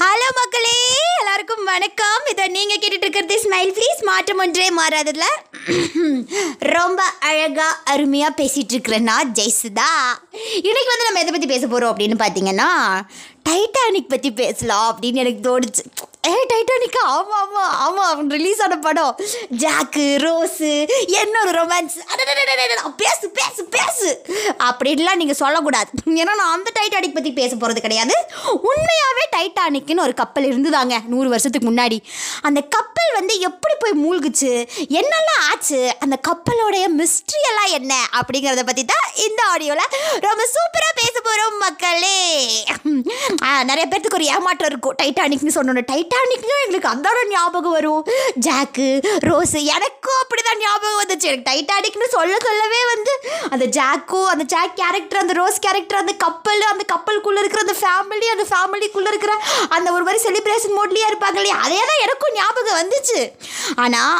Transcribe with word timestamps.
Hello 0.00 0.26
மக்களே. 0.38 0.78
எல்லாருக்கும் 1.20 1.62
வணக்கம். 1.64 2.24
இதை 2.30 2.44
நீங்கள் 2.56 2.80
கேட்டுட்டு 2.80 3.04
இருக்கிறது 3.04 3.36
ஸ்மைல் 3.44 3.70
ப்ளீஸ் 3.76 4.00
மாற்றம் 4.08 4.40
ஒன்றே 4.44 4.66
மாறாததில். 4.78 5.30
ரொம்ப 6.76 7.02
அழகாக 7.28 7.78
அருமையாக 7.92 8.36
பேசிகிட்டு 8.40 8.74
இருக்கிறேன்னா 8.74 9.08
நான் 9.10 9.32
ஜெய்சுதா. 9.38 9.88
இன்னைக்கு 10.68 10.92
வந்து 10.92 11.06
நம்ம 11.06 11.22
எதை 11.22 11.32
பற்றி 11.32 11.50
பேச 11.52 11.62
போகிறோம் 11.66 11.92
அப்படின்னு 11.92 12.18
பார்த்தீங்கன்னா 12.24 12.68
டைட்டானிக் 13.48 14.12
பற்றி 14.14 14.32
பேசலாம் 14.42 14.86
அப்படின்னு 14.90 15.22
எனக்கு 15.24 15.42
தோணுச்சு. 15.48 15.84
ஏ 16.28 16.34
டைட்டானிக்கா? 16.52 17.02
ஆமாம் 17.16 17.40
ஆமாம் 17.44 17.72
ஆமாம் 17.86 18.30
ரிலீஸ் 18.36 18.62
ஆன 18.64 18.76
படம். 18.86 19.14
ஜாக்கு 19.62 20.06
ரோஸு 20.24 20.70
என்னொரு 21.20 21.50
ரொமான்ஸ் 21.58 21.96
பேசு 23.02 23.26
பேசு 23.38 23.62
பேசு. 23.76 24.08
அப்படின்லாம் 24.68 25.20
நீங்கள் 25.20 25.40
சொல்லக்கூடாது. 25.42 25.90
ஏன்னா 26.20 26.32
நான் 26.40 26.54
அந்த 26.56 26.70
டைட்டானிக் 26.78 27.16
பற்றி 27.16 27.32
பேச 27.40 27.52
போகிறது 27.54 27.84
கிடையாது. 27.86 28.14
உண்மையாகவே 28.70 29.24
டைட்டானிக்னு 29.36 30.04
ஒரு 30.06 30.14
கப்பல் 30.20 30.48
இருந்துதாங்க 30.50 30.96
நூறு 31.12 31.28
வருஷத்துக்கு 31.34 31.70
முன்னாடி. 31.70 31.98
அந்த 32.48 32.60
கப்பல் 32.76 33.12
வந்து 33.18 33.34
எப்படி 33.48 33.74
போய் 33.82 34.00
மூழ்குச்சு? 34.04 34.52
என்னெல்லாம் 35.00 35.42
ஆச்சு? 35.50 35.80
அந்த 36.04 36.16
கப்பலோடைய 36.28 36.84
மிஸ்ட்ரி 37.00 37.40
எல்லாம் 37.50 37.72
என்ன? 37.78 37.92
அப்படிங்கிறத 38.18 38.64
பற்றி 38.70 38.84
தான் 38.92 39.06
இந்த 39.26 39.40
ஆடியோவில் 39.52 39.94
ரொம்ப 40.26 40.42
சூப்பராக 40.54 40.94
பேச 41.02 41.14
போகிறோம் 41.28 41.58
மக்களே. 41.64 42.20
நிறைய 43.70 43.84
பேர்த்துக்கு 43.90 44.18
ஒரு 44.20 44.28
ஏமாற்றம் 44.34 44.70
இருக்கும். 44.72 44.98
டைட்டானிக்னு 45.02 45.56
சொன்னோம் 45.58 45.80
டைட்டானிக்கும் 46.16 46.60
எங்களுக்கு 46.64 46.90
அந்தாட 46.92 47.18
ஞாபகம் 47.32 47.74
வரும். 47.76 48.02
ஜாக்கு 48.46 48.86
ரோஸு 49.28 49.58
எனக்கும் 49.74 50.20
அப்படி 50.22 50.42
தான் 50.42 50.60
ஞாபகம் 50.64 51.00
வந்துச்சு. 51.00 51.26
எனக்கு 51.30 51.48
டைட்டானிக்னு 51.50 52.08
சொல்ல 52.16 52.38
சொல்லவே 52.46 52.80
வந்து 52.92 53.12
அந்த 53.54 53.64
ஜாக்கும் 53.78 54.28
அந்த 54.32 54.44
ஜாக் 54.54 54.78
கேரக்டர் 54.80 55.22
அந்த 55.22 55.34
ரோஸ் 55.40 55.62
கேரக்டர் 55.66 56.00
அந்த 56.02 56.14
கப்பல் 56.24 56.64
அந்த 56.72 56.86
கப்பலுக்குள்ளே 56.94 57.42
இருக்கிற 57.42 57.62
அந்த 57.66 57.76
ஃபேமிலி 57.82 58.28
அந்த 58.34 58.46
ஃபேமிலிக்குள்ளே 58.52 59.12
இருக்கிற 59.12 59.34
அந்த 59.76 59.88
ஒரு 59.96 60.06
மாதிரி 60.08 60.22
செலிப்ரேஷன் 60.26 60.76
மோட்லேயே 60.78 61.10
இருப்பாங்க 61.10 61.40
இல்லையா? 61.42 61.58
அதே 61.66 61.82
தான் 61.90 62.02
எனக்கும் 62.06 62.36
ஞாபகம் 62.40 62.80
வந்துச்சு. 62.82 63.20
ஆனால் 63.84 64.18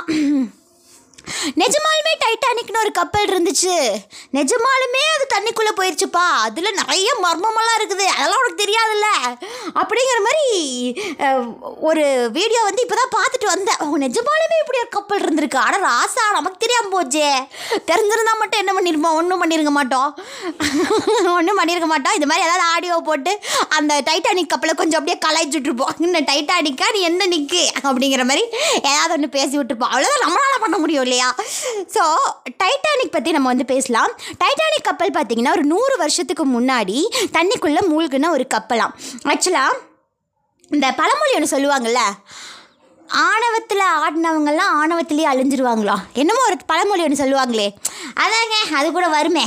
நிஜமாலுமே 1.63 2.13
டைட்டானிக்னு 2.23 2.83
ஒரு 2.85 2.93
கப்பல் 2.99 3.29
இருந்துச்சு. 3.31 3.75
நிஜமாலுமே 4.39 5.03
அது 5.15 5.25
தண்ணிக்குள்ளே 5.35 5.73
போயிடுச்சுப்பா 5.79 6.25
அதில் 6.47 6.77
நிறைய 6.81 7.09
மர்மமெல்லாம் 7.25 7.79
இருக்குது. 7.81 8.07
அதெல்லாம் 8.17 8.43
உனக்கு 8.43 8.63
தெரியாதுல்ல? 8.63 9.09
அப்படிங்கிற 9.81 10.19
மாதிரி 10.27 10.47
ஒரு 11.91 12.05
வீடியோ 12.39 12.63
வந்து 12.69 12.85
இப்போ 12.87 12.99
தான் 13.01 13.15
பார்த்துட்டு 13.17 13.49
வந்தேன். 13.55 13.79
ஓ 13.85 13.99
நிஜமாலுமே 14.07 14.59
இப்படி 14.63 14.81
ஒரு 14.85 14.91
கப்பல் 14.97 15.23
இருந்திருக்கு. 15.25 15.61
ஆனால் 15.67 15.85
ராசா 15.89 16.25
நமக்கு 16.39 16.63
தெரியாமல் 16.65 16.95
போச்சே. 16.97 17.31
தெரிஞ்சிருந்தா 17.91 18.35
மட்டும் 18.43 18.63
என்ன 18.65 18.75
பண்ணியிருப்போம் 18.79 19.19
ஒன்றும் 19.21 19.43
பண்ணியிருக்க 19.45 19.75
மாட்டோம். 19.79 20.11
ஒன்றும் 21.39 21.61
பண்ணியிருக்க 21.63 21.91
மாட்டோம். 21.95 22.17
இது 22.21 22.31
மாதிரி 22.33 22.47
ஏதாவது 22.49 22.67
ஆடியோ 22.75 22.99
போட்டு 23.11 23.35
அந்த 23.79 23.95
டைட்டானிக் 24.11 24.53
கப்பலை 24.55 24.75
கொஞ்சம் 24.83 25.01
அப்படியே 25.03 25.19
கலாய்ச்சிட்ருப்போம். 25.29 25.95
இன்னும் 26.07 26.29
டைட்டானிக்காக 26.33 26.55
டைட்டானிக்கா 26.57 26.87
நீ 26.97 27.01
என்ன 27.09 27.27
நிற்கு 27.33 27.63
அப்படிங்கிற 27.89 28.23
மாதிரி 28.29 28.43
ஏதாவது 28.91 29.15
ஒன்று 29.17 29.29
பேசி 29.37 29.55
விட்டுருப்போம் 29.59 29.93
அவ்வளோதான் 29.93 30.25
நம்மளால் 30.25 30.63
பண்ண 30.65 30.77
முடியும் 30.83 31.05
இல்லையா? 31.07 31.16
ஸோ 31.95 32.03
டைட்டானிக் 32.63 33.13
பற்றி 33.13 33.31
நம்ம 33.31 33.49
வந்து 33.49 33.65
பேசலாம். 33.65 34.11
டைட்டானிக் 34.43 34.89
கப்பல் 34.89 35.17
பார்த்தீங்கன்னா 35.17 35.51
ஒரு 35.51 35.65
நூறு 35.65 35.97
வருஷத்துக்கு 35.97 36.47
முன்னாடி 36.47 36.99
தண்ணிக்குள்ளே 37.39 37.85
மூழ்கின 37.93 38.31
ஒரு 38.31 38.47
கப்பலாம். 38.55 38.95
ஆக்சுவலாக 39.25 39.81
இந்த 40.71 40.93
பழமொழி 40.93 41.35
ஒன்று 41.35 41.55
சொல்லுவாங்கள்ல 41.57 42.03
ஆணவத்தில் 43.09 43.83
ஆடினவங்கெல்லாம் 44.05 44.73
ஆணவத்திலேயே 44.81 45.27
அழிஞ்சிருவாங்களா? 45.33 45.97
என்னமோ 46.13 46.41
ஒரு 46.47 46.57
பழமொழி 46.67 47.03
ஒன்று 47.03 47.21
சொல்லுவாங்களே. 47.23 47.67
அதாங்க 48.23 48.77
அது 48.79 48.93
கூட 48.93 49.09
வருமே. 49.09 49.45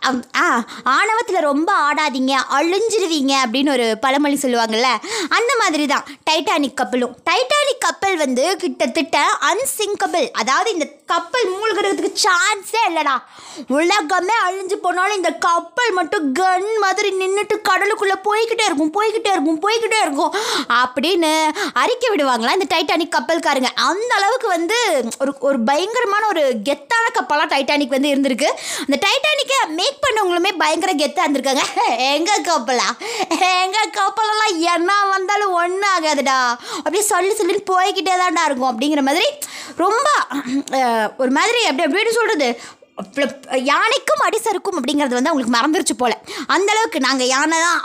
அம், 0.00 0.24
ஆ 0.36 0.44
ஆணவத்தில் 0.84 1.40
ரொம்ப 1.40 1.72
ஆடாதீங்க 1.72 2.34
அழிஞ்சிருவீங்க 2.58 3.32
அப்படின்னு 3.44 3.70
ஒரு 3.70 3.98
பழமொழி 4.00 4.38
சொல்லுவாங்கள்ல 4.42 4.90
அந்த 5.28 5.52
மாதிரி 5.62 5.86
தான் 5.86 6.06
டைட்டானிக் 6.30 6.74
கப்பலும். 6.74 7.16
டைட்டானிக் 7.30 7.84
கப்பல் 7.86 8.16
வந்து 8.16 8.56
கிட்டத்தட்ட 8.56 9.18
அன்சிங்கபிள் 9.50 10.30
அதாவது 10.32 10.70
இந்த 10.72 10.88
கப்பல் 11.06 11.48
மூழ்கிறதுக்கு 11.50 12.16
சான்ஸே 12.24 12.80
இல்லைடா. 12.88 13.22
உலகமே 13.68 14.34
அழிஞ்சு 14.48 14.74
போனாலும் 14.74 15.16
இந்த 15.16 15.30
கப்பல் 15.30 15.92
மட்டும் 15.92 16.34
கன் 16.34 16.78
மாதிரி 16.80 17.10
நின்றுட்டு 17.20 17.56
கடலுக்குள்ளே 17.68 18.14
போய்கிட்டே 18.24 18.64
இருக்கும் 18.64 18.92
போய்கிட்டே 18.94 19.30
இருக்கும் 19.30 19.62
போய்கிட்டே 19.62 20.00
இருக்கும். 20.02 20.34
அப்படின்னு 20.74 21.48
அறிக்கை 21.74 22.14
விடுவாங்களா 22.14 22.52
இந்த 22.52 22.76
டைட்டானிக் 22.76 23.16
கப்பல்காரங்க. 23.18 23.66
அந்த 23.74 24.14
அளவுக்கு 24.14 24.48
வந்து 24.48 25.04
ஒரு 25.20 25.34
ஒரு 25.40 25.60
பயங்கரமான 25.60 26.26
ஒரு 26.26 26.54
கெத்தான 26.64 27.12
கப்பலாக 27.12 27.56
டைட்டானிக் 27.56 27.94
வந்து 27.96 28.08
இருந்திருக்கு. 28.08 28.48
அந்த 28.78 28.98
டைட்டானிக்கை 29.06 29.68
மேக் 29.68 29.98
பண்ணவங்களுமே 30.06 30.58
பயங்கர 30.58 30.92
கெத்தாக 30.92 31.28
இருந்திருக்காங்க. 31.28 31.62
எங்கள் 32.14 32.40
கப்பலா? 32.40 32.88
எங்கள் 33.62 33.90
கப்பலெல்லாம் 33.90 34.58
என்ன 34.58 35.04
வந்தாலும் 35.04 35.52
ஒன்றும் 35.52 35.94
ஆகாதுடா. 35.98 36.56
அப்படியே 36.78 37.02
சொல்லி 37.02 37.32
சொல்லின்னு 37.32 37.72
போய்கிட்டே 37.72 38.12
தான்டா 38.18 38.44
இருக்கும் 38.44 38.80
அப்படிங்கிற 38.80 39.02
மாதிரி 39.02 39.26
ரொம்ப 39.84 40.08
ஒரு 41.22 41.32
மாதிரி 41.38 41.60
அப்படி 41.68 41.86
அப்படின்னு 41.86 42.18
சொல்கிறது 42.18 42.48
யானைக்கும் 43.70 44.22
அடிசருக்கும் 44.26 44.76
அப்படிங்கிறது 44.78 45.16
வந்து 45.16 45.30
அவங்களுக்கு 45.30 45.56
மறந்துருச்சு 45.56 45.94
போல். 45.98 46.14
அந்தளவுக்கு 46.54 46.98
நாங்கள் 47.06 47.30
யானை 47.32 47.58
தான் 47.64 47.82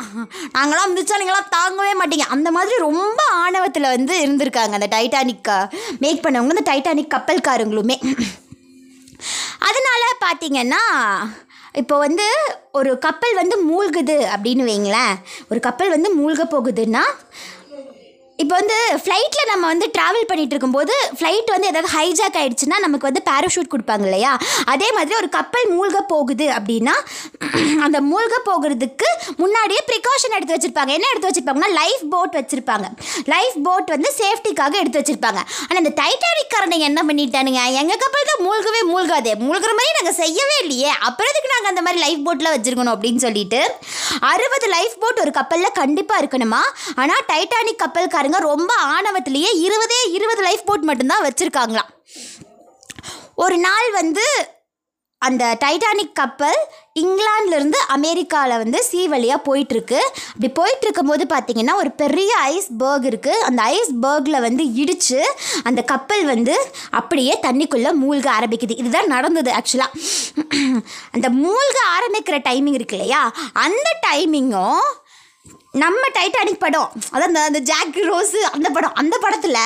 நாங்களாம் 0.56 0.86
இருந்துச்சா 0.86 1.20
நீங்களாம் 1.22 1.52
தாங்கவே 1.58 1.94
மாட்டீங்க. 2.02 2.28
அந்த 2.36 2.50
மாதிரி 2.58 2.76
ரொம்ப 2.86 3.20
ஆணவத்தில் 3.44 3.94
வந்து 3.96 4.16
இருந்திருக்காங்க 4.26 4.78
அந்த 4.80 4.90
டைட்டானிக் 4.96 5.52
மேக் 6.04 6.24
பண்ணவங்க 6.26 6.56
அந்த 6.56 6.66
டைட்டானிக் 6.72 7.14
கப்பல்காரங்களுமே. 7.16 7.98
அதனால் 9.70 10.22
பார்த்தீங்கன்னா 10.26 10.84
இப்போ 11.82 11.98
வந்து 12.06 12.28
ஒரு 12.80 12.92
கப்பல் 13.06 13.36
வந்து 13.42 13.58
மூழ்குது 13.68 14.16
அப்படின்னு 14.36 14.64
வைங்களேன். 14.70 15.14
ஒரு 15.52 15.60
கப்பல் 15.68 15.94
வந்து 15.96 16.10
மூழ்க 16.20 16.42
போகுதுன்னா 16.54 17.04
இப்போ 18.42 18.56
வந்து 18.60 18.78
ஃப்ளைட்டில் 19.02 19.50
நம்ம 19.52 19.64
வந்து 19.72 19.88
ட்ராவல் 19.96 20.28
பண்ணிகிட்டு 20.30 20.54
இருக்கும்போது 20.56 20.94
ஃப்ளைட் 21.18 21.50
வந்து 21.54 21.70
ஏதாவது 21.72 21.90
ஹைஜாக் 21.96 22.38
ஆகிடுச்சுன்னா 22.40 22.78
நமக்கு 22.86 23.08
வந்து 23.10 23.22
பேராஷூட் 23.30 23.72
கொடுப்பாங்க 23.74 24.06
இல்லையா? 24.08 24.32
அதே 24.74 24.88
மாதிரி 24.98 25.16
ஒரு 25.22 25.30
கப்பல் 25.36 25.68
மூழ்க 25.76 26.00
போகுது 26.14 26.48
அப்படின்னா 26.58 26.96
அந்த 27.86 27.98
மூழ்க 28.12 28.36
போகிறதுக்கு 28.50 29.08
முன்னாடியே 29.42 29.82
ப்ரிகாஷன் 29.90 30.36
எடுத்து 30.38 30.56
வச்சுருப்பாங்க. 30.56 30.92
என்ன 30.98 31.10
எடுத்து 31.12 31.30
வச்சுருப்பாங்கன்னா 31.30 31.72
லைஃப் 31.80 32.04
போட் 32.14 32.38
வச்சுருப்பாங்க. 32.40 32.88
லைஃப் 33.34 33.58
போட் 33.68 33.92
வந்து 33.96 34.12
சேஃப்டிக்காக 34.22 34.74
எடுத்து 34.82 35.00
வச்சுருப்பாங்க. 35.02 35.42
ஆனால் 35.68 35.82
இந்த 35.84 35.94
டைட்டானிக் 36.02 36.52
காரனுங்க 36.56 36.88
என்ன 36.92 37.04
பண்ணிட்டானுங்க? 37.10 37.62
எங்கள் 37.82 38.02
கப்பல் 38.04 38.30
தான் 38.32 38.44
மூழ்கவே 38.48 38.82
மூழ்காதே. 38.92 39.34
மூழ்கிற 39.46 39.74
மாதிரி 39.80 39.96
நாங்கள் 40.00 40.18
செய்யவே 40.22 40.58
இல்லையே. 40.64 40.92
அப்புறம் 41.10 41.32
எதுக்கு 41.34 41.54
நாங்கள் 41.56 41.74
அந்த 41.74 41.84
மாதிரி 41.88 42.02
லைஃப் 42.06 42.26
போட்டில் 42.28 42.54
வச்சுருக்கணும் 42.56 42.96
அப்படின்னு 42.96 43.24
சொல்லிட்டு 43.28 43.62
அறுபது 44.34 44.68
லைஃப் 44.76 44.98
போட் 45.06 45.24
ஒரு 45.26 45.34
கப்பலில் 45.40 45.78
கண்டிப்பாக 45.82 46.22
இருக்கணுமா? 46.24 46.64
ஆனால் 47.02 47.24
டைட்டானிக் 47.32 47.82
கப்பல்காரங்க 47.86 48.31
ரொம்ப 48.40 48.74
ஆணவத்திலேயே 48.86 49.52
இருபதே 49.56 50.12
இருபது 50.12 50.42
லைஃப் 50.42 50.66
போட் 50.66 50.84
மட்டும்தான் 50.84 51.24
வச்சுருக்காங்களாம். 51.24 51.92
ஒரு 53.36 53.58
நாள் 53.58 53.92
வந்து 53.92 54.24
அந்த 55.18 55.58
டைட்டானிக் 55.66 56.14
கப்பல் 56.14 56.68
இங்கிலாந்துலேருந்து 57.00 57.76
அமெரிக்காவில் 57.88 58.58
வந்து 58.58 58.84
சீ 58.84 59.08
வழியாக 59.08 59.42
போயிட்டுருக்கு. 59.42 60.00
அப்படி 60.34 60.52
போயிட்டுருக்கும் 60.60 61.08
போது 61.08 61.26
பார்த்தீங்கன்னா 61.30 61.76
ஒரு 61.76 61.92
பெரிய 61.92 62.36
ஐஸ் 62.36 62.68
பேர்க் 62.80 63.06
இருக்குது 63.10 63.42
அந்த 63.50 63.62
ஐஸ் 63.62 63.92
பேர்கில் 64.02 64.42
வந்து 64.42 64.74
இடித்து 64.74 65.36
அந்த 65.64 65.82
கப்பல் 65.82 66.26
வந்து 66.26 66.72
அப்படியே 66.92 67.40
தண்ணிக்குள்ளே 67.42 67.94
மூழ்க 68.02 68.30
ஆரம்பிக்குது. 68.40 68.78
இதுதான் 68.78 69.08
நடந்தது 69.08 69.52
ஆக்சுவலாக 69.52 69.92
அந்த 71.12 71.30
மூழ்க 71.30 71.78
ஆரம்பிக்கிற 71.98 72.34
டைமிங் 72.34 72.74
இருக்கு 72.74 72.96
இல்லையா? 72.96 73.34
அந்த 73.54 73.98
டைமிங்கும் 74.08 74.82
நம்ம 75.74 76.02
டைட்டானிக் 76.14 76.60
படம் 76.60 76.90
அதான் 77.12 77.30
அந்த 77.32 77.42
அந்த 77.42 77.60
ஜாக் 77.62 77.98
ரோஸு 78.10 78.40
அந்த 78.52 78.68
படம் 78.70 78.94
அந்த 78.94 79.16
படத்தில் 79.22 79.60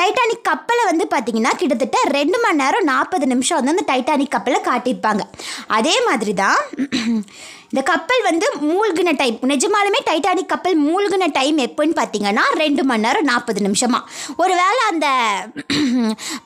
டைட்டானிக் 0.00 0.46
கப்பலை 0.48 0.82
வந்து 0.88 1.04
பார்த்தீங்கன்னா 1.12 1.52
கிட்டத்தட்ட 1.60 1.98
ரெண்டு 2.18 2.38
மணி 2.42 2.60
நேரம் 2.62 2.86
நாற்பது 2.90 3.26
நிமிஷம் 3.32 3.58
வந்து 3.58 3.74
அந்த 3.74 3.86
டைட்டானிக் 3.92 4.34
கப்பலை 4.34 4.60
காட்டியிருப்பாங்க. 4.68 5.22
அதே 5.78 5.94
மாதிரி 6.08 6.32
தான் 6.42 6.60
இந்த 7.72 7.82
கப்பல் 7.90 8.22
வந்து 8.28 8.46
மூழ்கின 8.70 9.12
டைம் 9.20 9.36
நிஜமாலுமே 9.52 10.00
டைட்டானிக் 10.08 10.50
கப்பல் 10.52 10.76
மூழ்கின 10.86 11.28
டைம் 11.38 11.58
எப்போன்னு 11.66 11.94
பார்த்தீங்கன்னா 12.00 12.44
ரெண்டு 12.62 12.82
மணி 12.88 13.04
நேரம் 13.06 13.28
நாற்பது 13.30 13.60
நிமிஷமாக 13.66 14.34
ஒரு 14.42 14.54
வேளை 14.62 14.82
அந்த 14.90 15.06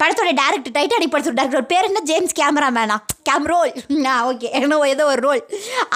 படத்தோட 0.01 0.31
டேரக்டர் 0.43 0.77
டைட்டானிக் 0.79 1.15
படத்தோட 1.15 1.37
டேரக்டர் 1.41 1.71
பேர் 1.73 1.89
என்ன? 1.91 2.03
ஜேம்ஸ் 2.11 2.39
கேமராமேனா? 2.41 2.99
கேம்ரோல் 3.31 3.73
ஆ 4.13 4.19
ஓகே 4.33 4.51
என்ன 4.59 4.79
ஏதோ 4.95 5.07
ஒரு 5.15 5.23
ரோல் 5.29 5.43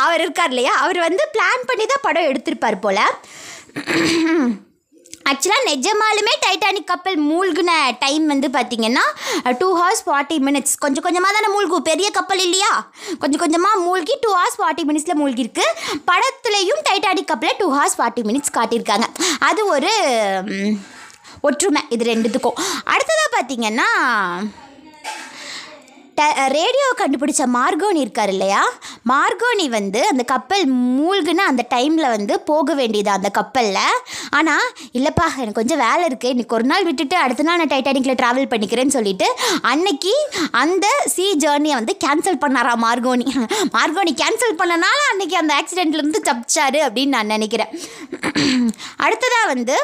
அவர் 0.05 0.25
இருக்கார் 0.25 0.53
இல்லையா? 0.55 0.75
அவர் 0.87 1.01
வந்து 1.09 1.27
பிளான் 1.37 1.69
பண்ணி 1.71 1.87
தான் 1.93 2.05
படம் 2.09 2.31
எடுத்திருப்பார் 2.33 2.83
போல். 2.87 3.05
ஆக்சுவலாக 5.31 5.65
நிஜமாலுமே 5.71 6.35
டைட்டானிக் 6.45 6.89
கப்பல் 6.91 7.19
மூழ்கின 7.31 7.73
டைம் 8.05 8.25
வந்து 8.33 8.49
பார்த்தீங்கன்னா 8.57 9.05
டூ 9.61 9.69
ஹவர்ஸ் 9.79 10.05
ஃபார்ட்டி 10.07 10.37
மினிட்ஸ் 10.47 10.75
கொஞ்சம் 10.85 11.05
கொஞ்சமாக 11.07 11.33
தானே 11.37 11.49
மூழ்கும் 11.55 11.87
பெரிய 11.91 12.09
கப்பல் 12.19 12.43
இல்லையா? 12.47 12.73
கொஞ்சம் 13.23 13.43
கொஞ்சமாக 13.45 13.83
மூழ்கி 13.87 14.15
டூ 14.25 14.31
ஹவர்ஸ் 14.37 14.59
ஃபார்ட்டி 14.61 14.85
மினிட்ஸில் 14.91 15.21
மூழ்கிருக்கு 15.21 15.67
படத்துலையும் 16.11 16.83
டைட்டானிக் 16.89 17.31
கப்பலில் 17.33 17.61
டூ 17.61 17.69
ஹவர்ஸ் 17.77 17.99
ஃபார்ட்டி 17.99 18.25
மினிட்ஸ் 18.31 18.57
காட்டியிருக்காங்க. 18.59 19.09
அது 19.51 19.61
ஒரு 19.75 19.93
ஒற்றுமை 21.49 21.83
இது 21.95 22.05
ரெண்டுத்துக்கும். 22.13 22.59
அடுத்ததாக 22.93 23.31
பார்த்தீங்கன்னா 23.37 23.89
ரேடியோ 26.57 26.89
கண்டுபிடிச்ச 27.01 27.43
மார்கோனி 27.57 28.01
இருக்கார் 28.01 28.29
இல்லையா? 28.29 28.63
மார்கோனி 29.11 29.69
வந்து 29.69 30.01
அந்த 30.09 30.23
கப்பல் 30.23 30.65
மூழ்குன 30.97 31.45
அந்த 31.51 31.63
டைமில் 31.75 32.13
வந்து 32.17 32.41
போக 32.41 32.75
வேண்டியது 32.75 33.11
அந்த 33.11 33.29
கப்பலில்? 33.39 34.01
ஆனால் 34.31 34.67
இல்லைப்பா 34.99 35.27
எனக்கு 35.37 35.59
கொஞ்சம் 35.61 35.83
வேலை 35.87 36.03
இருக்குது 36.09 36.33
இன்றைக்கி 36.35 36.57
ஒரு 36.59 36.65
நாள் 36.65 36.85
விட்டுட்டு 36.85 37.17
அடுத்த 37.17 37.43
நாள் 37.43 37.59
நான் 37.59 37.73
டைட்டானிக்கில் 37.75 38.19
ட்ராவல் 38.23 38.51
பண்ணிக்கிறேன்னு 38.53 38.97
சொல்லிட்டு 38.97 39.29
அன்னைக்கு 39.73 40.15
அந்த 40.51 40.87
சி 41.15 41.27
ஜேர்னியை 41.45 41.79
வந்து 41.81 41.97
கேன்சல் 42.07 42.43
பண்ணாரா 42.45 42.75
மார்கோனி? 42.87 43.29
மார்கோனி 43.77 44.15
கேன்சல் 44.23 44.59
பண்ணனால 44.63 45.01
அன்னைக்கு 45.13 45.37
அந்த 45.37 45.55
ஆக்சிடெண்ட்லேருந்து 45.61 46.23
தப்பிச்சாரு 46.31 46.81
அப்படின்னு 46.89 47.17
நான் 47.19 47.35
நினைக்கிறேன். 47.37 47.73
அடுத்ததாக 48.97 49.47
வந்து 49.55 49.77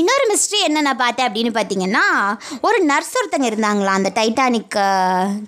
இன்னொரு 0.00 0.24
மிஸ்ட்ரி 0.30 0.58
என்ன 0.64 0.80
நான் 0.80 1.00
பார்த்தேன் 1.02 1.28
அப்படின்னு 1.28 1.52
பார்த்தீங்கன்னா 1.58 2.04
ஒரு 2.60 2.78
நர்ஸ் 2.84 3.16
ஒருத்தங்க 3.20 3.48
இருந்தாங்களா 3.52 3.96
அந்த 3.98 4.12
டைட்டானிக் 4.14 4.76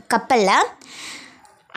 கப்பலில்? 0.06 0.56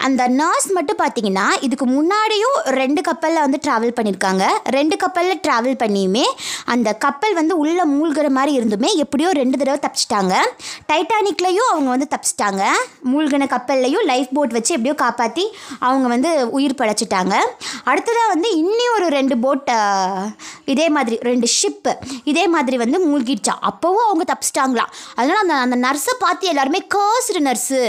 அந்த 0.05 0.23
நர்ஸ் 0.27 0.67
மட்டும் 0.75 0.99
பார்த்தீங்கன்னா 1.01 1.43
இதுக்கு 1.65 1.85
முன்னாடியும் 1.85 2.55
ரெண்டு 2.77 3.01
கப்பலில் 3.07 3.41
வந்து 3.43 3.57
ட்ராவல் 3.65 3.93
பண்ணியிருக்காங்க 3.97 4.43
ரெண்டு 4.75 4.95
கப்பலில் 4.97 5.41
ட்ராவல் 5.47 5.75
பண்ணியுமே 5.81 6.23
அந்த 6.73 6.89
கப்பல் 7.03 7.33
வந்து 7.33 7.57
உள்ளே 7.63 7.83
மூழ்கிற 7.91 8.29
மாதிரி 8.29 8.51
இருந்துமே 8.59 8.89
எப்படியோ 9.03 9.31
ரெண்டு 9.39 9.57
தடவை 9.57 9.79
தப்பிச்சிட்டாங்க. 9.83 10.33
டைட்டானிக்லேயும் 10.91 11.69
அவங்க 11.71 11.89
வந்து 11.89 12.07
தப்பிச்சிட்டாங்க. 12.13 12.63
மூழ்கின 13.11 13.49
கப்பல்லையும் 13.53 14.07
லைஃப் 14.11 14.31
போட் 14.33 14.55
வச்சு 14.57 14.73
எப்படியோ 14.77 14.95
காப்பாற்றி 15.03 15.45
அவங்க 15.79 16.07
வந்து 16.07 16.31
உயிர் 16.57 16.79
பழச்சிட்டாங்க. 16.81 17.35
அடுத்ததாக 17.83 18.31
வந்து 18.33 18.51
இன்னி 18.63 18.87
ஒரு 18.95 19.09
ரெண்டு 19.31 19.45
போட் 19.45 19.69
இதே 20.71 20.85
மாதிரி 20.95 21.15
ரெண்டு 21.27 21.47
ஷிப்பு 21.57 21.91
இதே 22.31 22.43
மாதிரி 22.53 22.75
வந்து 22.81 22.97
மூழ்கிடுச்சா? 23.05 23.53
அப்போவும் 23.69 24.05
அவங்க 24.07 24.23
தப்பிச்சிட்டாங்களாம் 24.31 24.91
அதனால் 25.15 25.41
அந்த 25.43 25.55
அந்த 25.65 25.77
நர்ஸை 25.85 26.13
பார்த்து 26.23 26.51
எல்லாருமே 26.51 26.79
கர்ஸ்டு 26.95 27.41
நர்ஸு 27.47 27.81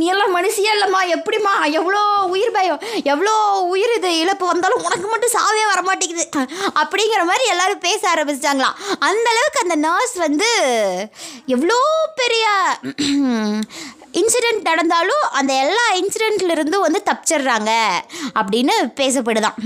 நீ 0.00 0.06
எல்லாம் 0.14 0.34
மனுஷியே 0.36 0.72
இல்லைம்மா? 0.74 1.00
எப்படிம்மா? 1.16 1.54
எவ்வளோ 1.78 2.02
உயிர் 2.34 2.54
பயம். 2.56 2.82
எவ்வளோ 3.12 3.34
உயிர் 3.72 3.94
இது 3.96 4.10
இழப்பு 4.22 4.44
வந்தாலும் 4.52 4.84
உனக்கு 4.86 5.08
மட்டும் 5.12 5.34
சாவே 5.36 5.64
வர 5.72 5.80
மாட்டேங்குது 5.88 6.26
அப்படிங்கிற 6.82 7.22
மாதிரி 7.30 7.46
எல்லோரும் 7.54 7.84
பேச 7.88 8.02
ஆரம்பிச்சிட்டாங்களாம் 8.14 8.78
அந்தளவுக்கு 9.08 9.64
அந்த 9.64 9.78
நர்ஸ் 9.86 10.16
வந்து 10.26 10.50
எவ்வளோ 11.56 11.80
பெரிய 12.22 12.46
இன்சிடெண்ட் 14.20 14.68
நடந்தாலும் 14.70 15.24
அந்த 15.38 15.52
எல்லா 15.64 15.84
இன்சிடெண்ட்லேருந்தும் 16.00 16.86
வந்து 16.86 17.00
தப்பிச்சிடுறாங்க 17.08 17.72
அப்படின்னு 18.40 18.74
பேசப்படுதான். 19.00 19.56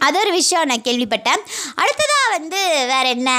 அது 0.00 0.18
ஒரு 0.18 0.30
விஷயம் 0.30 0.66
நான் 0.66 0.86
கேள்விப்பட்டேன். 0.88 1.42
அடுத்ததாக 1.74 2.28
வந்து 2.30 2.60
வேறு 2.88 3.08
என்ன? 3.08 3.30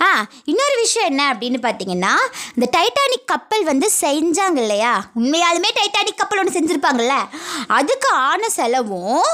ஆ 0.00 0.26
இன்னொரு 0.44 0.76
விஷயம் 0.76 1.08
என்ன 1.08 1.22
அப்படின்னு 1.32 1.58
பார்த்தீங்கன்னா 1.66 2.14
இந்த 2.56 2.68
டைட்டானிக் 2.76 3.24
கப்பல் 3.26 3.64
வந்து 3.64 3.90
செஞ்சாங்க 4.00 4.56
இல்லையா? 4.56 5.04
உண்மையாலுமே 5.20 5.70
டைட்டானிக் 5.80 6.16
கப்பல் 6.16 6.38
ஒன்று 6.38 6.60
செஞ்சுருப்பாங்கல்ல? 6.60 7.14
அதுக்கு 7.68 8.08
ஆன 8.08 8.48
செலவும் 8.48 9.24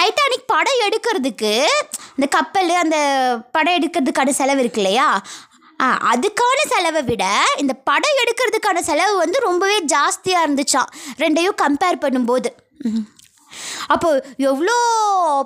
டைட்டானிக் 0.00 0.46
படம் 0.46 0.82
எடுக்கிறதுக்கு 0.86 1.52
இந்த 2.08 2.26
கப்பல் 2.30 2.70
அந்த 2.70 2.98
படம் 3.52 3.74
எடுக்கிறதுக்கான 3.74 4.28
செலவு 4.28 4.60
இருக்கு 4.60 4.80
இல்லையா? 4.80 5.22
ஆ 5.80 5.86
அதுக்கான 6.12 6.60
செலவை 6.68 7.02
விட 7.02 7.24
இந்த 7.56 7.72
படம் 7.72 8.18
எடுக்கிறதுக்கான 8.22 8.80
செலவு 8.80 9.16
வந்து 9.16 9.38
ரொம்பவே 9.40 9.84
ஜாஸ்தியாக 9.84 10.46
இருந்துச்சாம். 10.46 10.90
ரெண்டையும் 11.18 11.60
கம்பேர் 11.62 12.02
பண்ணும்போது. 12.02 12.46
ம். 12.78 13.06
அப்போ 13.86 14.08
எவ்வளோ 14.50 14.74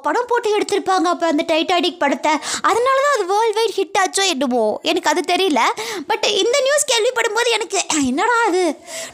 படம் 0.03 0.29
போட்டு 0.29 0.57
எடுத்திருப்பாங்க 0.57 1.07
அப்போ 1.07 1.27
அந்த 1.27 1.45
டைட்டானிக் 1.49 2.03
படத்தை? 2.03 2.33
அதனால 2.63 2.97
தான் 3.05 3.17
அது 3.17 3.27
வேர்ல்ட் 3.33 3.57
வைட் 3.57 3.77
ஹிட் 3.79 4.01
ஆச்சோ 4.03 4.25
என்னமோ? 4.27 4.65
எனக்கு 4.83 5.11
அது 5.11 5.23
தெரியல. 5.33 5.63
பட் 6.07 6.27
இந்த 6.43 6.57
நியூஸ் 6.61 6.91
கேள்விப்படும் 6.93 7.39
போது 7.39 7.51
எனக்கு 7.51 7.79
என்னடா 8.11 8.37
அது? 8.49 8.65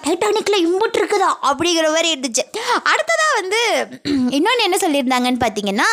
டைட்டானிக்கில் 0.05 0.65
இம்புட் 0.67 1.01
இருக்குதா? 1.01 1.31
அப்படிங்கிற 1.51 1.89
மாதிரி 1.89 2.13
இருந்துச்சு. 2.15 2.45
அடுத்ததாக 2.93 3.39
வந்து 3.41 3.63
இன்னொன்று 4.39 4.67
என்ன 4.69 4.79
சொல்லியிருந்தாங்கன்னு 4.85 5.45
பார்த்தீங்கன்னா 5.45 5.91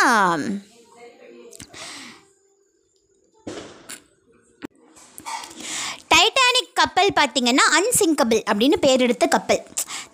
டைட்டானிக் 6.13 6.70
கப்பல் 6.81 7.09
பார்த்தீங்கன்னா 7.19 7.65
அன்சிங்கபிள் 7.77 8.41
அப்படின்னு 8.49 8.77
பேர் 8.85 9.05
எடுத்த 9.07 9.25
கப்பல். 9.35 9.61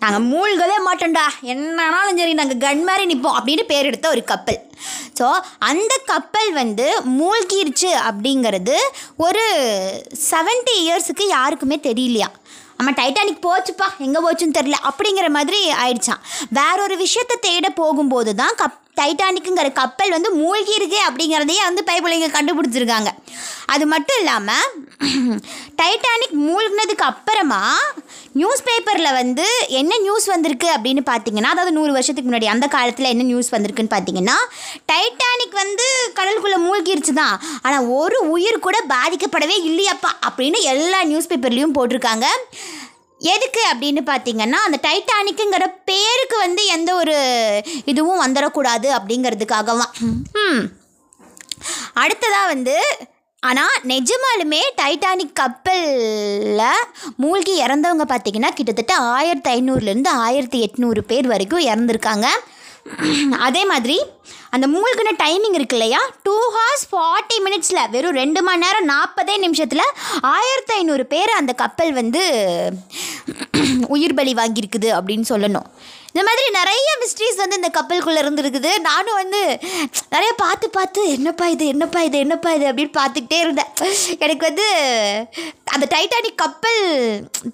நாங்கள் 0.02 0.24
மூழ்கவே 0.30 0.76
மாட்டோம்டா. 0.86 1.26
என்னன்னாலும் 1.52 2.18
சரி 2.20 2.34
நாங்கள் 2.40 2.62
கன் 2.64 2.82
மாதிரி 2.88 3.04
நிற்போம் 3.12 3.36
அப்படின்னு 3.38 3.64
பேர் 3.72 3.88
எடுத்த 3.90 4.08
ஒரு 4.14 4.22
கப்பல். 4.32 4.58
ஸோ 5.18 5.28
அந்த 5.70 5.92
கப்பல் 6.10 6.50
வந்து 6.60 6.86
மூழ்கிருச்சு 7.18 7.90
அப்படிங்கிறது 8.08 8.76
ஒரு 9.26 9.44
70 10.32 10.74
இயர்ஸுக்கு 10.82 11.24
யாருக்குமே 11.36 11.78
தெரியலையா? 11.88 12.28
ஆமாம் 12.80 12.96
டைட்டானிக் 12.98 13.46
போச்சுப்பா 13.46 13.86
எங்கே 14.06 14.20
போச்சுன்னு 14.24 14.56
தெரில 14.58 14.76
அப்படிங்கிற 14.88 15.28
மாதிரி 15.36 15.60
ஆயிடுச்சான் 15.84 16.20
வேற 16.58 16.76
ஒரு 16.86 16.96
விஷயத்தை 17.04 17.36
தேட 17.46 17.68
போகும்போது 17.80 18.32
தான் 18.42 18.58
கப் 18.60 18.76
டைட்டானிக்குங்கிற 19.00 19.68
கப்பல் 19.80 20.14
வந்து 20.14 20.30
மூழ்கி 20.38 20.76
அப்படிங்கிறதையே 21.08 21.62
வந்து 21.68 21.82
பைபிளைங்க 21.88 22.28
கண்டுபிடிச்சிருக்காங்க. 22.36 23.10
அது 23.74 23.84
மட்டும் 23.92 24.18
இல்லாமல் 24.20 24.70
டைட்டானிக் 25.76 26.32
மூழ்கினதுக்கு 26.40 27.02
அப்புறமா 27.02 27.60
நியூஸ் 28.32 28.64
பேப்பரில் 28.64 29.12
வந்து 29.12 29.44
என்ன 29.68 29.98
நியூஸ் 29.98 30.26
வந்திருக்கு 30.26 30.68
அப்படின்னு 30.76 31.02
பார்த்தீங்கன்னா 31.06 31.42
அதாவது 31.44 31.72
நூறு 31.72 31.92
வருஷத்துக்கு 31.92 32.30
முன்னாடி 32.30 32.44
அந்த 32.44 32.66
காலத்தில் 32.66 33.04
என்ன 33.04 33.22
நியூஸ் 33.22 33.50
வந்திருக்குன்னு 33.50 33.94
பார்த்தீங்கன்னா 33.94 34.36
டைட்டானிக் 34.92 35.54
வந்து 35.54 35.86
கடலுக்குள்ளே 36.16 36.56
மூழ்கிருச்சு 36.56 37.12
தான் 37.12 37.40
ஆனால் 37.62 37.86
ஒரு 37.96 38.30
உயிர் 38.30 38.58
கூட 38.58 38.78
பாதிக்கப்படவே 38.88 39.56
இல்லையாப்பா 39.64 40.10
அப்படின்னு 40.28 40.60
எல்லா 40.64 41.04
நியூஸ் 41.04 41.28
பேப்பர்லேயும் 41.28 41.76
போட்டிருக்காங்க. 41.78 42.26
எதுக்கு 43.20 43.60
அப்படின்னு 43.70 44.02
பார்த்தீங்கன்னா 44.06 44.58
அந்த 44.64 44.78
டைட்டானிக்குங்கிற 44.82 45.66
பேருக்கு 45.84 46.38
வந்து 46.38 46.66
எந்த 46.66 46.94
ஒரு 46.94 47.14
இதுவும் 47.84 48.22
வந்துடக்கூடாது 48.26 48.88
அப்படிங்கிறதுக்காகவாம் 48.90 49.94
ம். 50.42 50.64
அடுத்ததாக 51.94 52.46
வந்து 52.46 52.76
ஆனால் 53.40 53.74
நிஜமாலுமே 53.88 54.60
டைட்டானிக் 54.80 55.36
கப்பலில் 55.40 56.62
மூழ்கி 57.16 57.52
இறந்தவங்க 57.64 58.04
பார்த்தீங்கன்னா 58.12 58.50
கிட்டத்தட்ட 58.54 58.94
ஆயிரத்தி 58.96 59.50
ஐநூறுலேருந்து 59.56 60.06
ஆயிரத்தி 60.06 60.58
எட்நூறு 60.64 61.00
பேர் 61.00 61.26
வரைக்கும் 61.26 61.66
இறந்துருக்காங்க. 61.66 62.26
அதே 63.38 63.62
மாதிரி 63.64 63.96
அந்த 64.50 64.66
மூழ்கின 64.66 65.10
டைமிங் 65.22 65.56
இருக்கு 65.58 65.76
இல்லையா? 65.76 66.00
டூ 66.22 66.36
ஹார்ஸ் 66.56 66.86
ஃபார்ட்டி 66.90 67.38
மினிட்ஸில் 67.46 67.90
வெறும் 67.90 68.18
ரெண்டு 68.22 68.42
மணி 68.42 68.62
நேரம் 68.64 68.88
நாற்பதே 68.88 69.36
நிமிஷத்தில் 69.38 69.84
ஆயிரத்தி 70.20 70.74
ஐநூறு 70.74 71.06
பேர் 71.06 71.30
அந்த 71.30 71.52
கப்பல் 71.52 71.92
வந்து 71.92 72.22
உயிர் 73.88 74.14
பலி 74.14 74.34
வாங்கியிருக்குது 74.34 74.90
அப்படின்னு 74.98 75.30
சொல்லணும். 75.34 75.68
இந்த 76.12 76.22
மாதிரி 76.28 76.50
நிறைய 76.50 76.88
மிஸ்ட்ரீஸ் 77.00 77.36
வந்து 77.36 77.56
இந்த 77.56 77.70
கப்பலுக்குள்ளே 77.72 78.22
இருந்துருக்குது. 78.24 78.78
நானும் 78.80 79.14
வந்து 79.14 79.58
நிறைய 80.10 80.32
பார்த்து 80.36 80.70
பார்த்து 80.70 81.12
என்னப்பா 81.12 81.46
இது? 81.46 81.66
என்னப்பா 81.66 82.00
இது? 82.00 82.18
என்னப்பா 82.18 82.52
இது? 82.52 82.72
அப்படின்னு 82.72 82.92
பார்த்துக்கிட்டே 82.98 83.38
இருந்தேன். 83.38 83.72
எனக்கு 84.18 84.46
வந்து 84.46 84.66
அந்த 85.74 85.86
டைட்டானிக் 85.94 86.40
கப்பல் 86.42 86.80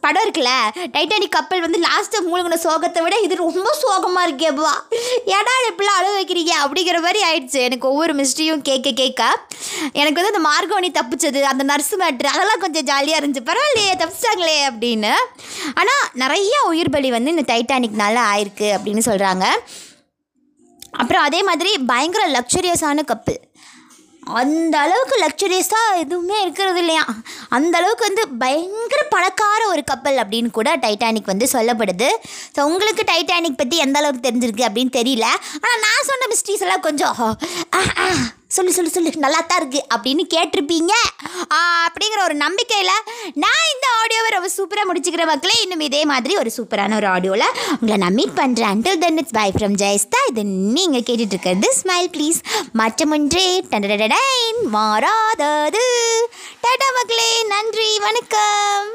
படம் 0.04 0.24
இருக்குல்ல 0.24 0.52
டைட்டானிக் 0.94 1.34
கப்பல் 1.36 1.64
வந்து 1.64 1.78
லாஸ்ட்டு 1.86 2.22
மூழ்கின 2.28 2.58
சோகத்தை 2.64 3.00
விட 3.04 3.14
இது 3.26 3.34
ரொம்ப 3.42 3.68
சோகமாக 3.82 4.28
இருக்கேப்பா 4.28 4.72
ஏடா 5.36 5.54
எப்படிலாம் 5.68 5.98
அழு 6.00 6.10
வைக்கிறீங்க? 6.16 6.52
அப்படிங்கிற 6.64 6.98
மாதிரி 7.06 7.20
ஆயிடுச்சு. 7.28 7.60
எனக்கு 7.68 7.86
ஒவ்வொரு 7.92 8.14
மிஸ்ட்ரியும் 8.20 8.64
கேட்க 8.68 8.90
கேட்க. 9.02 9.22
எனக்கு 10.00 10.18
வந்து 10.20 10.32
அந்த 10.34 10.42
மார்கோனி 10.48 10.90
தப்பிச்சது 10.98 11.42
அந்த 11.52 11.64
நர்ஸ் 11.70 11.94
மேட்ரு 12.02 12.28
அதெல்லாம் 12.34 12.62
கொஞ்சம் 12.64 12.86
ஜாலியாக 12.90 13.20
இருந்துச்சு. 13.20 13.48
பரவாயில்லையே 13.50 13.94
தப்பிச்சிட்டாங்களே 14.02 14.58
அப்படின்னு. 14.70 15.14
ஆனால் 15.80 16.04
நிறைய 16.24 16.54
உயிர் 16.72 16.94
பலி 16.96 17.10
வந்து 17.16 17.34
இந்த 17.36 17.46
டைட்டானிக்னால 17.52 18.22
ஆயிருக்கு 18.32 18.70
அப்படின்னு 18.76 19.04
சொல்கிறாங்க 19.10 19.46
அப்புறம் 21.02 21.24
அதே 21.28 21.42
மாதிரி 21.42 21.70
பயங்கர 21.90 22.24
லக்ஸுரியஸான 22.34 23.04
கப்பல் 23.04 23.40
அந்த 24.40 24.74
அளவுக்கு 24.84 25.16
லக்ஸுரியஸாக 25.22 25.98
எதுவுமே 26.02 26.36
இருக்கிறது 26.44 26.80
இல்லையா? 26.82 27.04
அந்த 27.56 27.74
அளவுக்கு 27.80 28.08
வந்து 28.08 28.22
பயங்கர 28.42 29.00
பணக்கார 29.14 29.60
ஒரு 29.72 29.82
கப்பல் 29.90 30.20
அப்படின்னு 30.22 30.50
கூட 30.58 30.70
டைட்டானிக் 30.84 31.32
வந்து 31.32 31.48
சொல்லப்படுது. 31.54 32.08
ஸோ 32.54 32.60
உங்களுக்கு 32.70 33.04
டைட்டானிக் 33.12 33.60
பற்றி 33.62 33.78
எந்த 33.86 33.98
அளவுக்கு 34.02 34.26
தெரிஞ்சிருக்கு 34.28 34.68
அப்படின்னு 34.68 34.94
தெரியல. 35.00 35.28
ஆனால் 35.64 35.82
நான் 35.86 36.08
சொன்ன 36.10 36.28
மிஸ்ட்ரீஸ் 36.32 36.64
எல்லாம் 36.66 36.86
கொஞ்சம் 36.88 37.14
சொல்லு 38.56 38.72
சொல்லு 38.74 38.90
சொல்லு 38.94 39.10
நல்லா 39.22 39.38
தான் 39.50 39.60
இருக்குது 39.60 39.86
அப்படின்னு 39.94 40.24
கேட்டிருப்பீங்க. 40.34 40.92
அப்படிங்கிற 41.86 42.20
ஒரு 42.28 42.36
நம்பிக்கையில் 42.42 43.06
நான் 43.44 43.64
இந்த 44.44 44.56
சூப்பராக 44.60 44.86
முடிச்சுக்கிற 44.88 45.22
மக்களே 45.28 45.54
இன்னும் 45.64 45.84
இதே 45.86 46.00
மாதிரி 46.10 46.32
ஒரு 46.40 46.50
சூப்பரான 46.56 46.96
ஒரு 46.98 47.06
ஆடியோவில் 47.12 47.44
உங்களை 47.74 47.96
நான் 48.02 48.16
மீட் 48.18 48.34
பண்ணுறேன் 48.40 48.70
until 48.72 49.00
then 49.04 49.20
it's 49.20 49.36
bye 49.38 49.46
from 49.54 49.76
Jayastha 49.82 50.20
இது 50.30 50.42
நீங்கள் 50.74 51.04
கேட்டுட்டு 51.06 51.34
இருக்கிறது 51.34 51.70
ஸ்மைல் 51.78 52.10
ப்ளீஸ் 52.16 52.40
மற்றமொன்றே 52.80 53.46
டண்டடடைன் 53.70 54.60
மாறாதது. 54.76 55.86
டாடா 56.66 56.90
மக்களே 56.98 57.30
நன்றி 57.54 57.88
வணக்கம். 58.06 58.90